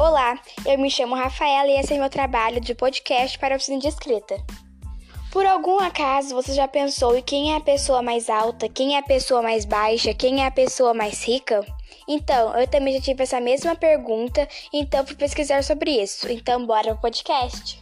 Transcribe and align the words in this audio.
Olá, 0.00 0.40
eu 0.64 0.78
me 0.78 0.90
chamo 0.90 1.14
Rafaela 1.14 1.68
e 1.68 1.78
esse 1.78 1.92
é 1.92 1.98
meu 1.98 2.08
trabalho 2.08 2.58
de 2.58 2.74
podcast 2.74 3.38
para 3.38 3.54
a 3.54 3.56
oficina 3.56 3.78
de 3.78 3.86
escrita. 3.86 4.42
Por 5.30 5.44
algum 5.44 5.78
acaso 5.78 6.34
você 6.34 6.54
já 6.54 6.66
pensou 6.66 7.14
em 7.18 7.20
quem 7.20 7.52
é 7.52 7.56
a 7.56 7.60
pessoa 7.60 8.00
mais 8.00 8.30
alta, 8.30 8.66
quem 8.66 8.96
é 8.96 9.00
a 9.00 9.02
pessoa 9.02 9.42
mais 9.42 9.66
baixa, 9.66 10.14
quem 10.14 10.42
é 10.42 10.46
a 10.46 10.50
pessoa 10.50 10.94
mais 10.94 11.22
rica? 11.22 11.62
Então, 12.08 12.58
eu 12.58 12.66
também 12.66 12.94
já 12.94 13.02
tive 13.02 13.24
essa 13.24 13.42
mesma 13.42 13.76
pergunta, 13.76 14.48
então 14.72 15.06
fui 15.06 15.16
pesquisar 15.16 15.62
sobre 15.62 16.02
isso. 16.02 16.32
Então, 16.32 16.64
bora 16.64 16.94
pro 16.94 17.02
podcast. 17.02 17.78